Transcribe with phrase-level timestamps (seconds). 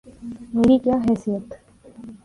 [0.55, 1.47] میری کیا حیثیت؟